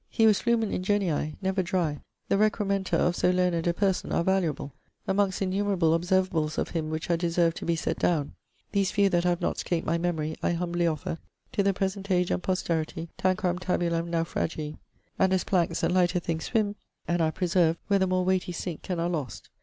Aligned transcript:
He 0.09 0.25
was 0.25 0.41
'flumen 0.41 0.71
ingenii,' 0.71 1.35
never 1.43 1.61
dry. 1.61 1.99
The 2.27 2.35
recrementa 2.37 2.93
of 2.95 3.15
so 3.15 3.29
learned 3.29 3.67
a 3.67 3.71
person 3.71 4.11
are 4.11 4.23
valueable[I.]. 4.23 4.71
Amongst 5.07 5.43
innumerable 5.43 5.91
observables 5.91 6.57
of 6.57 6.69
him 6.69 6.89
which 6.89 7.05
had 7.05 7.19
deserved 7.19 7.55
to 7.57 7.67
be 7.67 7.75
sett 7.75 7.99
downe, 7.99 8.33
these 8.71 8.89
few 8.89 9.09
(that 9.09 9.25
have 9.25 9.41
not 9.41 9.57
scap't 9.59 9.85
my 9.85 9.99
memory) 9.99 10.35
I 10.41 10.53
humbly 10.53 10.87
offer 10.87 11.19
to 11.51 11.61
the 11.61 11.71
present 11.75 12.09
age 12.09 12.31
and 12.31 12.41
posterity, 12.41 13.09
_tanquam 13.19 13.59
tabulam 13.59 14.09
naufragii_[II.], 14.09 14.79
and 15.19 15.33
as 15.33 15.43
plankes 15.43 15.83
and 15.83 15.93
lighter 15.93 16.17
things 16.19 16.45
swimme, 16.49 16.73
and 17.07 17.21
are 17.21 17.31
preserved, 17.31 17.77
where 17.85 17.99
the 17.99 18.07
more 18.07 18.25
weighty 18.25 18.53
sinke 18.53 18.89
and 18.89 18.99
are 18.99 19.07
lost. 19.07 19.51